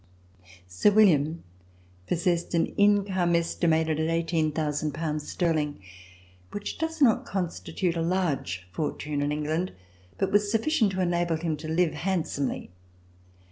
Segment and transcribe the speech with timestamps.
[0.67, 1.43] Sir William
[2.07, 5.79] possessed an income estimated at 18,000 pounds sterling,
[6.49, 9.73] which does not constitute a large fortune in England,
[10.17, 12.71] but was sufficient to enable him to live handsomely.